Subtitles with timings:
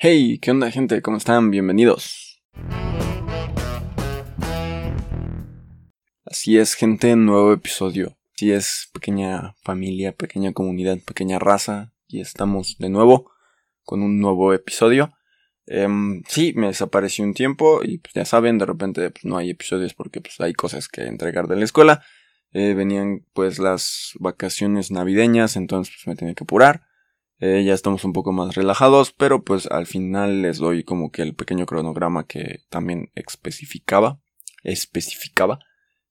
[0.00, 1.02] Hey, ¿qué onda gente?
[1.02, 1.50] ¿Cómo están?
[1.50, 2.40] Bienvenidos.
[6.24, 8.16] Así es, gente, nuevo episodio.
[8.32, 11.94] Así es, pequeña familia, pequeña comunidad, pequeña raza.
[12.06, 13.32] Y estamos de nuevo
[13.82, 15.12] con un nuevo episodio.
[15.66, 19.50] Em, sí, me desapareció un tiempo y pues ya saben, de repente pues, no hay
[19.50, 22.04] episodios porque pues hay cosas que entregar de la escuela.
[22.52, 26.87] Eh, venían pues las vacaciones navideñas, entonces me tenía que apurar.
[27.40, 31.22] Eh, ya estamos un poco más relajados, pero pues al final les doy como que
[31.22, 34.20] el pequeño cronograma que también especificaba,
[34.64, 35.60] especificaba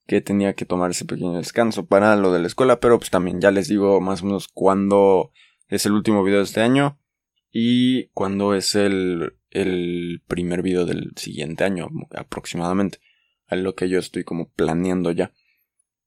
[0.05, 3.41] que tenía que tomar ese pequeño descanso para lo de la escuela, pero pues también
[3.41, 5.31] ya les digo más o menos cuándo
[5.67, 6.97] es el último video de este año
[7.51, 12.99] y cuándo es el, el primer video del siguiente año aproximadamente,
[13.47, 15.33] a lo que yo estoy como planeando ya.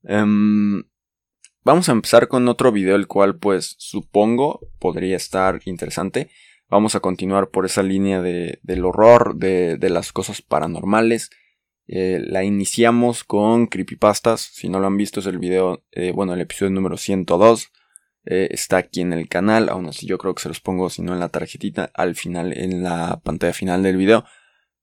[0.03, 0.85] Um,
[1.65, 6.31] vamos a empezar con otro video el cual pues supongo podría estar interesante.
[6.69, 11.31] Vamos a continuar por esa línea de, del horror, de, de las cosas paranormales.
[11.93, 14.41] Eh, la iniciamos con creepypastas.
[14.41, 17.73] Si no lo han visto es el video, eh, bueno, el episodio número 102.
[18.27, 19.69] Eh, está aquí en el canal.
[19.69, 22.57] Aún así yo creo que se los pongo, si no en la tarjetita, al final,
[22.57, 24.25] en la pantalla final del video.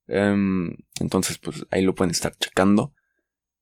[0.08, 2.94] Em, entonces pues ahí lo pueden estar checando.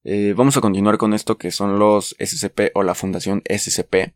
[0.07, 4.13] Eh, vamos a continuar con esto que son los SCP o la Fundación SCP.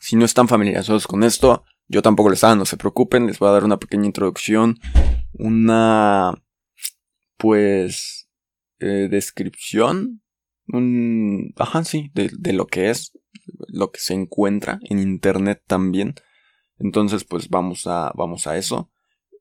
[0.00, 3.48] Si no están familiarizados con esto, yo tampoco les estaba, no se preocupen, les voy
[3.48, 4.78] a dar una pequeña introducción,
[5.32, 6.34] una,
[7.38, 8.28] pues,
[8.78, 10.22] eh, descripción,
[10.68, 13.18] un, ajá, sí, de, de, lo que es,
[13.68, 16.16] lo que se encuentra en Internet también.
[16.78, 18.90] Entonces, pues vamos a, vamos a eso.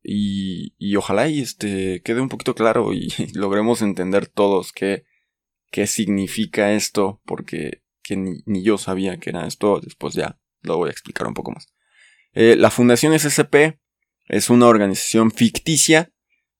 [0.02, 5.04] Y, y ojalá y este quede un poquito claro y logremos entender todos que
[5.76, 10.92] qué significa esto, porque ni, yo sabía que era esto, después ya lo voy a
[10.94, 11.68] explicar un poco más.
[12.32, 13.78] Eh, la Fundación SCP
[14.30, 16.14] es una organización ficticia,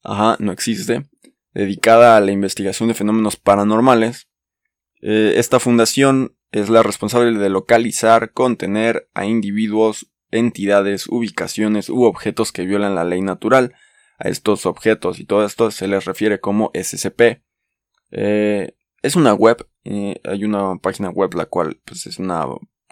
[0.04, 1.06] ajá, no existe,
[1.54, 4.28] dedicada a la investigación de fenómenos paranormales.
[5.02, 12.52] Eh, esta fundación es la responsable de localizar, contener a individuos, entidades, ubicaciones u objetos
[12.52, 13.76] que violan la ley natural.
[14.18, 17.42] A estos objetos y todo esto se les refiere como SCP.
[18.12, 22.46] Eh, es una web, eh, hay una página web la cual pues es una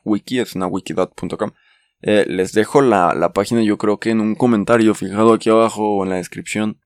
[0.03, 1.51] wiki, es una wiki.com.
[2.01, 6.03] Eh, les dejo la, página yo creo que en un comentario fijado aquí abajo o
[6.03, 6.79] en la descripción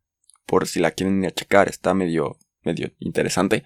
[0.45, 3.65] por si la quieren ir a checar, está medio, medio interesante.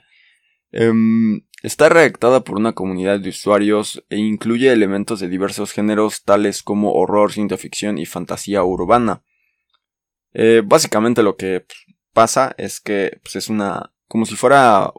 [0.71, 6.63] Em, está redactada por una comunidad de usuarios e incluye elementos de diversos géneros tales
[6.63, 9.23] como horror, ciencia ficción y fantasía urbana.
[10.33, 11.65] Eh, básicamente lo que
[12.13, 14.91] pasa es que pues, es una como si fuera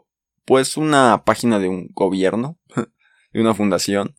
[0.45, 2.59] pues una página de un gobierno,
[3.33, 4.15] de una fundación,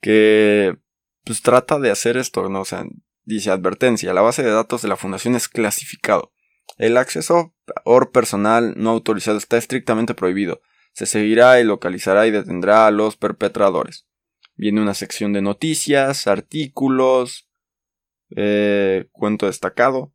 [0.00, 0.76] que
[1.24, 2.60] pues trata de hacer esto, ¿no?
[2.60, 2.86] O sea,
[3.24, 6.32] dice advertencia, la base de datos de la fundación es clasificado.
[6.76, 10.60] El acceso or personal no autorizado está estrictamente prohibido.
[10.92, 14.06] Se seguirá y localizará y detendrá a los perpetradores.
[14.56, 17.48] Viene una sección de noticias, artículos,
[18.36, 20.12] eh, cuento destacado,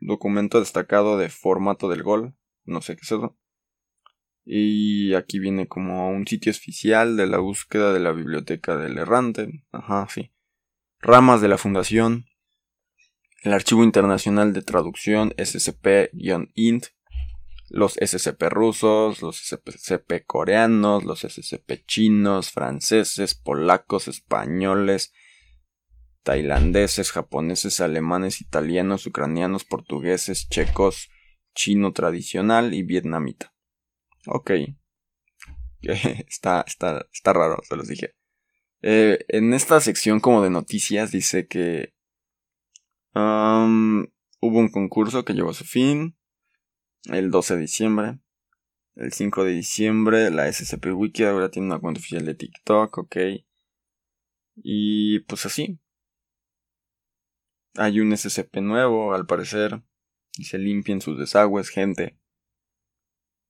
[0.00, 2.34] documento destacado de formato del gol,
[2.64, 3.36] no sé qué es eso.
[4.52, 9.62] Y aquí viene como un sitio oficial de la búsqueda de la biblioteca del errante.
[9.70, 10.32] Ajá, sí.
[10.98, 12.24] Ramas de la fundación.
[13.44, 16.86] El Archivo Internacional de Traducción SCP-INT.
[17.68, 25.12] Los SCP rusos, los SCP coreanos, los SCP chinos, franceses, polacos, españoles,
[26.24, 31.08] tailandeses, japoneses, alemanes, italianos, ucranianos, portugueses, checos,
[31.54, 33.54] chino tradicional y vietnamita.
[34.26, 34.50] Ok.
[35.82, 38.14] está, está, está raro, se los dije.
[38.82, 41.94] Eh, en esta sección como de noticias dice que
[43.14, 44.06] um,
[44.40, 46.16] hubo un concurso que llegó a su fin
[47.04, 48.18] el 12 de diciembre.
[48.96, 53.16] El 5 de diciembre la SCP Wiki ahora tiene una cuenta oficial de TikTok, ok.
[54.56, 55.78] Y pues así.
[57.76, 59.82] Hay un SCP nuevo, al parecer.
[60.36, 62.19] Y se limpian sus desagües, gente.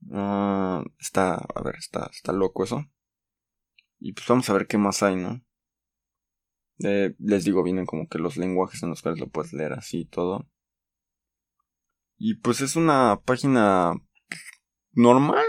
[0.09, 2.85] Uh, está, a ver, está, está loco eso.
[3.99, 5.43] Y pues vamos a ver qué más hay, ¿no?
[6.83, 10.01] Eh, les digo, vienen como que los lenguajes en los cuales lo puedes leer así
[10.01, 10.49] y todo.
[12.17, 13.93] Y pues es una página
[14.93, 15.45] normal,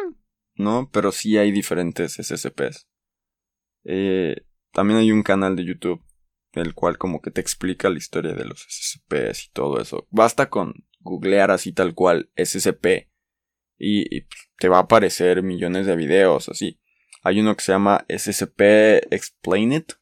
[0.56, 0.89] ¿no?
[0.92, 2.88] Pero sí hay diferentes SCPs.
[3.83, 6.03] Eh, también hay un canal de YouTube,
[6.53, 10.07] el cual como que te explica la historia de los SCPs y todo eso.
[10.12, 13.10] Basta con googlear así tal cual SCP
[13.81, 14.27] y,
[14.59, 16.79] te va a aparecer millones de videos así.
[17.23, 18.61] Hay uno que se llama SCP
[19.11, 19.93] Explain It,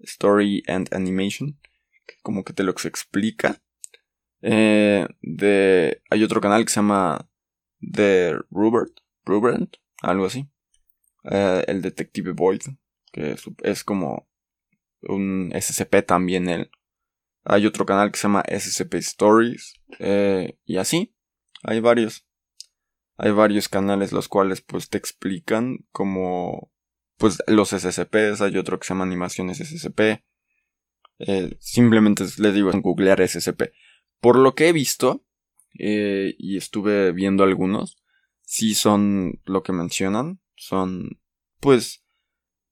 [0.00, 1.58] Story and Animation,
[2.06, 3.62] que como que te lo explica
[4.44, 7.30] Eh, de, hay otro canal que se llama
[7.80, 8.92] The Rupert,
[9.24, 10.48] Rupert, algo así.
[11.30, 12.62] Eh, el Detective Boyd,
[13.12, 14.28] que es, como
[15.02, 16.70] un SCP también él.
[17.44, 19.74] Hay otro canal que se llama SCP Stories.
[19.98, 21.14] Eh, y así.
[21.62, 22.26] Hay varios.
[23.16, 26.72] Hay varios canales los cuales pues te explican como
[27.16, 28.40] pues los SCPs.
[28.40, 30.24] Hay otro que se llama Animaciones SCP.
[31.18, 33.72] Eh, simplemente les digo googlear SCP.
[34.20, 35.24] Por lo que he visto,
[35.78, 37.98] eh, y estuve viendo algunos,
[38.42, 41.20] sí son lo que mencionan, son
[41.60, 42.04] pues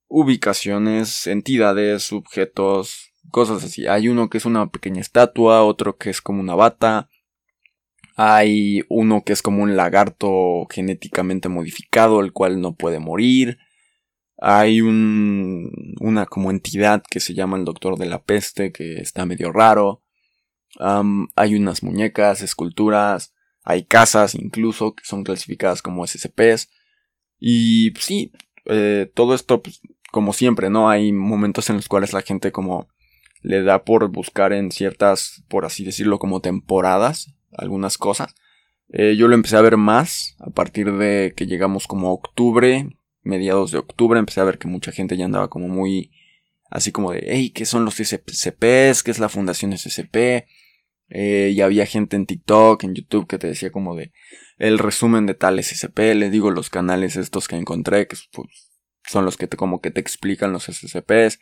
[0.08, 3.86] ubicaciones, entidades, objetos, cosas así.
[3.86, 7.08] Hay uno que es una pequeña estatua, otro que es como una bata,
[8.22, 13.56] hay uno que es como un lagarto genéticamente modificado, el cual no puede morir.
[14.36, 19.24] Hay un, una como entidad que se llama el Doctor de la Peste, que está
[19.24, 20.02] medio raro.
[21.34, 23.32] hay unas muñecas, esculturas,
[23.62, 26.68] hay casas incluso que son clasificadas como SCPs.
[27.38, 28.32] Y pues, sí,
[28.66, 29.80] eh, todo esto, pues,
[30.12, 30.90] como siempre, ¿no?
[30.90, 32.86] Hay momentos en los cuales la gente como
[33.40, 38.34] le da por buscar en ciertas, por así decirlo, como temporadas, algunas cosas.
[38.88, 42.88] Eh, yo lo empecé a ver más a partir de que llegamos como a octubre,
[43.22, 46.10] mediados de octubre, empecé a ver que mucha gente ya andaba como muy
[46.70, 49.02] así como de, hey, ¿qué son los SCPs?
[49.02, 50.46] ¿Qué es la Fundación SCP?
[51.08, 54.12] Eh, y había gente en TikTok, en YouTube que te decía como de
[54.58, 58.70] el resumen de tal SCP, les digo los canales estos que encontré, que pues,
[59.08, 61.40] son los que te como que te explican los SCPs,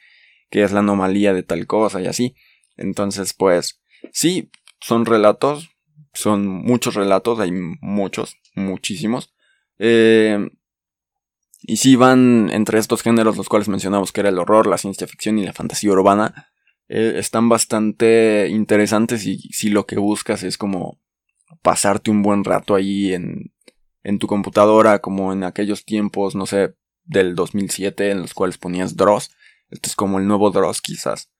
[0.50, 2.34] qué es la anomalía de tal cosa y así.
[2.76, 3.82] Entonces, pues,
[4.12, 4.50] sí,
[4.80, 5.70] son relatos,
[6.18, 9.32] son muchos relatos, hay muchos, muchísimos.
[9.78, 10.50] Eh,
[11.62, 15.06] y sí van entre estos géneros, los cuales mencionamos que era el horror, la ciencia
[15.06, 16.48] ficción y la fantasía urbana.
[16.88, 20.98] Eh, están bastante interesantes y si lo que buscas es como
[21.62, 23.52] pasarte un buen rato ahí en,
[24.02, 26.74] en tu computadora, como en aquellos tiempos, no sé,
[27.04, 29.30] del 2007 en los cuales ponías Dross.
[29.70, 31.30] Esto es como el nuevo Dross quizás.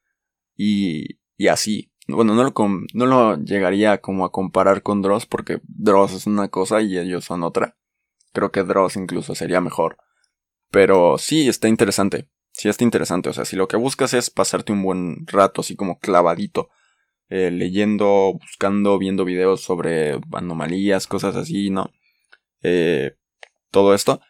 [0.56, 1.87] Y, y así.
[2.08, 2.52] Bueno, no lo,
[2.94, 7.24] no lo llegaría como a comparar con Dross porque Dross es una cosa y ellos
[7.24, 7.76] son otra.
[8.32, 9.98] Creo que Dross incluso sería mejor.
[10.70, 12.28] Pero sí, está interesante.
[12.52, 13.28] Sí, está interesante.
[13.28, 16.70] O sea, si lo que buscas es pasarte un buen rato, así como clavadito,
[17.28, 21.90] eh, leyendo, buscando, viendo videos sobre anomalías, cosas así, ¿no?
[22.62, 23.16] Eh,
[23.70, 24.20] todo esto.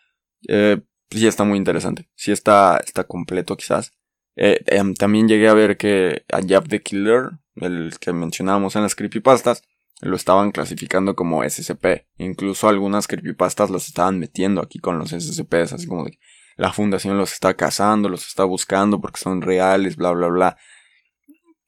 [0.48, 0.80] Eh,
[1.10, 2.08] sí está muy interesante.
[2.16, 3.92] Sí está, está completo quizás.
[4.36, 8.82] Eh, em, también llegué a ver que a Jab the Killer, el que mencionábamos en
[8.82, 9.62] las creepypastas,
[10.00, 12.06] lo estaban clasificando como SCP.
[12.18, 16.18] Incluso algunas creepypastas los estaban metiendo aquí con los SCPs, así como de
[16.56, 20.56] la fundación los está cazando, los está buscando porque son reales, bla, bla, bla.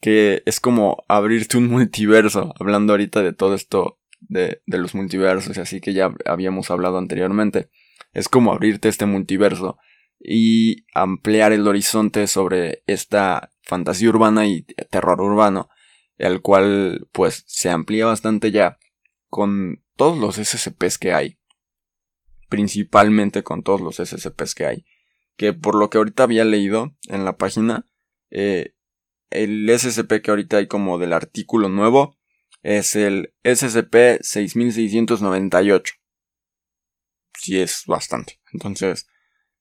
[0.00, 5.58] Que es como abrirte un multiverso, hablando ahorita de todo esto de, de los multiversos,
[5.58, 7.70] así que ya habíamos hablado anteriormente.
[8.12, 9.78] Es como abrirte este multiverso
[10.18, 15.68] y ampliar el horizonte sobre esta fantasía urbana y terror urbano
[16.20, 18.78] el cual pues se amplía bastante ya
[19.28, 21.38] con todos los SCPs que hay.
[22.50, 24.84] Principalmente con todos los SCPs que hay.
[25.36, 27.86] Que por lo que ahorita había leído en la página,
[28.30, 28.74] eh,
[29.30, 32.18] el SCP que ahorita hay como del artículo nuevo
[32.62, 35.94] es el SCP 6698.
[37.38, 38.40] Sí es bastante.
[38.52, 39.06] Entonces,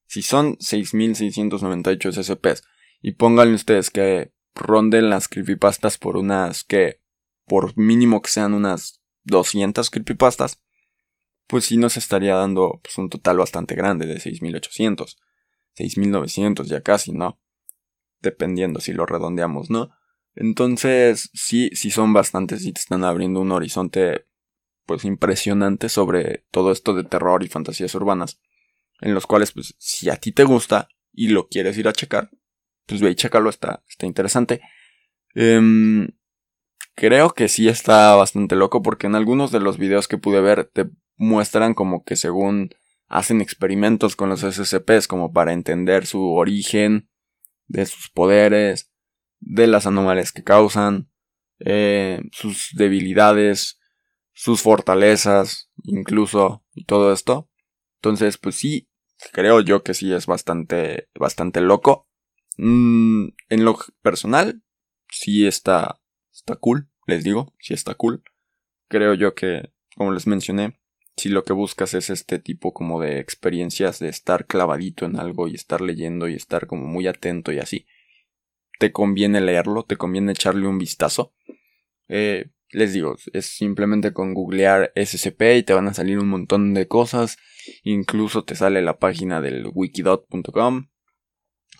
[0.06, 2.64] si son 6698 SCPs
[3.00, 7.00] y pónganle ustedes que ronden las creepypastas por unas que,
[7.46, 10.60] por mínimo que sean unas 200 creepypastas,
[11.46, 15.18] pues sí nos estaría dando pues, un total bastante grande de 6800,
[15.74, 17.40] 6900 ya casi, ¿no?
[18.20, 19.90] Dependiendo si lo redondeamos, ¿no?
[20.34, 24.26] Entonces, sí, sí son bastantes y te están abriendo un horizonte
[24.86, 28.40] pues impresionante sobre todo esto de terror y fantasías urbanas,
[29.00, 32.30] en los cuales pues si a ti te gusta y lo quieres ir a checar,
[32.90, 34.60] pues ve y chécalo, está, está interesante.
[35.34, 36.08] Em,
[36.94, 40.64] creo que sí está bastante loco porque en algunos de los videos que pude ver
[40.64, 42.70] te muestran como que según
[43.06, 47.08] hacen experimentos con los SCPs como para entender su origen,
[47.68, 48.90] de sus poderes,
[49.38, 51.10] de las anomalías que causan,
[51.60, 53.78] eh, sus debilidades,
[54.32, 57.48] sus fortalezas, incluso, y todo esto.
[57.96, 58.88] Entonces, pues sí,
[59.32, 62.09] creo yo que sí es bastante, bastante loco.
[62.62, 64.62] Mm, en lo personal,
[65.08, 65.98] sí está,
[66.30, 68.22] está cool, les digo, sí está cool.
[68.88, 70.78] Creo yo que, como les mencioné,
[71.16, 75.48] si lo que buscas es este tipo como de experiencias de estar clavadito en algo
[75.48, 77.86] y estar leyendo y estar como muy atento y así,
[78.78, 81.32] te conviene leerlo, te conviene echarle un vistazo.
[82.08, 86.74] Eh, les digo, es simplemente con googlear SCP y te van a salir un montón
[86.74, 87.38] de cosas.
[87.84, 90.89] Incluso te sale la página del wikidot.com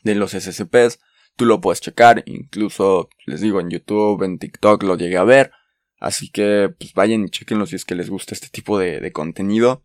[0.02, 1.00] de los SCPs.
[1.36, 2.22] Tú lo puedes checar.
[2.26, 5.52] Incluso, les digo, en YouTube, en TikTok lo llegué a ver.
[5.98, 9.84] Así que, pues vayan y chequenlo si es que les gusta este tipo de, contenido.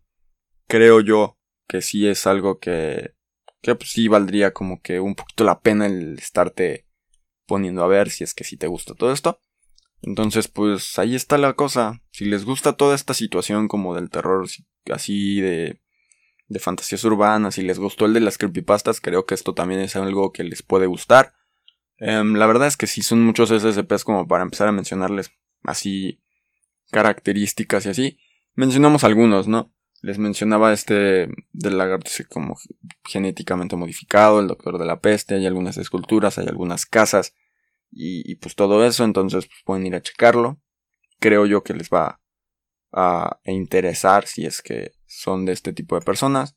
[0.66, 3.14] Creo yo que sí es algo que,
[3.60, 6.86] que pues sí valdría como que un poquito la pena el estarte
[7.46, 9.40] poniendo a ver si es que sí te gusta todo esto.
[10.02, 12.00] Entonces, pues ahí está la cosa.
[12.12, 14.46] Si les gusta toda esta situación como del terror,
[14.90, 15.80] así de,
[16.48, 19.96] de fantasías urbanas, si les gustó el de las creepypastas, creo que esto también es
[19.96, 21.34] algo que les puede gustar.
[21.98, 25.32] Em, la verdad es que sí son muchos SCPs como para empezar a mencionarles
[25.64, 26.20] así
[26.90, 28.18] características y así.
[28.54, 29.72] Mencionamos algunos, ¿no?
[30.02, 32.56] Les mencionaba este del lagarto como
[33.04, 37.34] genéticamente modificado, el doctor de la peste, hay algunas esculturas, hay algunas casas
[37.90, 40.60] y, pues todo eso, entonces pues, pueden ir a checarlo.
[41.18, 42.20] Creo yo que les va
[42.92, 46.56] a interesar si es que son de este tipo de personas.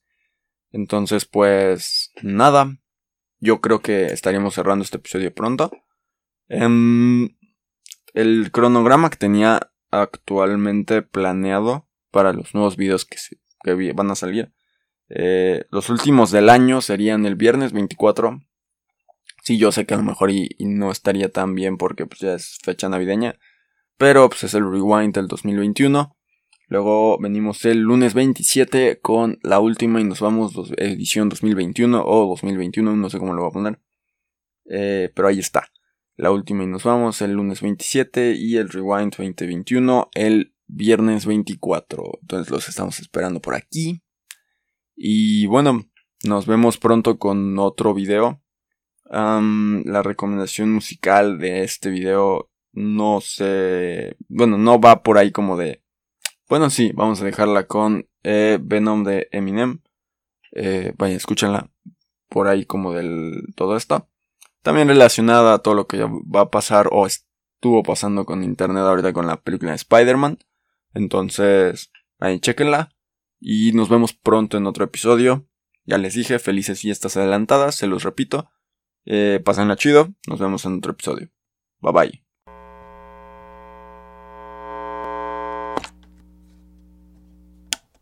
[0.72, 2.78] Entonces pues nada,
[3.40, 5.72] yo creo que estaríamos cerrando este episodio pronto.
[6.48, 7.30] Em,
[8.14, 13.18] el cronograma que tenía actualmente planeado para los nuevos videos que,
[13.64, 14.54] que van a salir.
[15.10, 18.42] Eh, los últimos del año serían el viernes 24
[19.44, 22.34] Sí, yo sé que a lo mejor y, no estaría tan bien porque pues ya
[22.34, 23.40] es fecha navideña.
[23.98, 26.16] Pero pues es el rewind del 2021.
[26.70, 32.96] Luego venimos el lunes 27 con la última y nos vamos edición 2021 o 2021,
[32.96, 33.80] no sé cómo lo voy a poner.
[34.66, 35.68] Eh, pero ahí está.
[36.16, 42.20] La última y nos vamos el lunes 27 y el rewind 2021 el viernes 24.
[42.22, 44.02] Entonces los estamos esperando por aquí.
[44.96, 45.86] Y bueno,
[46.24, 48.42] nos vemos pronto con otro video
[49.10, 55.84] la recomendación musical de este video no sé, bueno, no va por ahí como de,
[56.50, 59.82] bueno, sí, vamos a dejarla con eh, Venom de Eminem.
[60.52, 61.72] Eh, vaya, escúchenla
[62.28, 64.10] por ahí como del todo esto.
[64.64, 68.84] También relacionada a todo lo que ya va a pasar o estuvo pasando con internet
[68.84, 70.40] ahorita con la película de Spider-Man.
[70.94, 72.92] Entonces, ahí chequenla.
[73.40, 75.48] Y nos vemos pronto en otro episodio.
[75.86, 78.50] Ya les dije, felices fiestas adelantadas, se los repito.
[79.06, 80.10] Eh, pásenla chido.
[80.28, 81.30] Nos vemos en otro episodio.
[81.80, 82.29] Bye bye.